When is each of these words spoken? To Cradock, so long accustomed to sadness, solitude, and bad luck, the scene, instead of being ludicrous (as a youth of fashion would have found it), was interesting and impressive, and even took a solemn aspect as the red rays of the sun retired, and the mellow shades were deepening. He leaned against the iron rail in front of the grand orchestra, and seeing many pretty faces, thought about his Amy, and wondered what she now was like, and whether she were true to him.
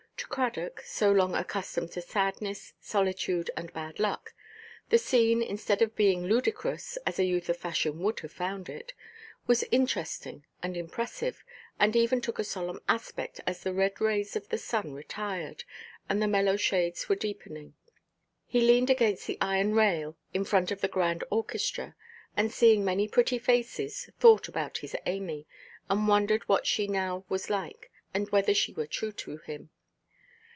To 0.17 0.27
Cradock, 0.27 0.81
so 0.85 1.11
long 1.11 1.35
accustomed 1.35 1.91
to 1.93 2.01
sadness, 2.01 2.73
solitude, 2.79 3.49
and 3.57 3.73
bad 3.73 3.99
luck, 3.99 4.33
the 4.89 4.99
scene, 4.99 5.41
instead 5.41 5.81
of 5.81 5.95
being 5.95 6.23
ludicrous 6.25 6.95
(as 7.07 7.17
a 7.19 7.25
youth 7.25 7.49
of 7.49 7.57
fashion 7.57 7.99
would 7.99 8.19
have 8.21 8.31
found 8.31 8.69
it), 8.69 8.93
was 9.45 9.65
interesting 9.71 10.45
and 10.63 10.77
impressive, 10.77 11.43
and 11.79 11.95
even 11.97 12.21
took 12.21 12.37
a 12.39 12.45
solemn 12.45 12.79
aspect 12.87 13.41
as 13.47 13.61
the 13.63 13.73
red 13.73 13.99
rays 13.99 14.35
of 14.37 14.47
the 14.49 14.57
sun 14.59 14.93
retired, 14.93 15.63
and 16.07 16.21
the 16.21 16.27
mellow 16.29 16.55
shades 16.55 17.09
were 17.09 17.15
deepening. 17.15 17.73
He 18.45 18.61
leaned 18.61 18.91
against 18.91 19.25
the 19.25 19.39
iron 19.41 19.73
rail 19.73 20.15
in 20.35 20.45
front 20.45 20.71
of 20.71 20.79
the 20.81 20.87
grand 20.87 21.23
orchestra, 21.31 21.95
and 22.37 22.53
seeing 22.53 22.85
many 22.85 23.07
pretty 23.07 23.39
faces, 23.39 24.07
thought 24.19 24.47
about 24.47 24.77
his 24.77 24.95
Amy, 25.07 25.47
and 25.89 26.07
wondered 26.07 26.47
what 26.47 26.65
she 26.67 26.87
now 26.87 27.25
was 27.27 27.49
like, 27.49 27.91
and 28.13 28.29
whether 28.29 28.53
she 28.53 28.71
were 28.71 28.87
true 28.87 29.11
to 29.13 29.37
him. 29.37 29.71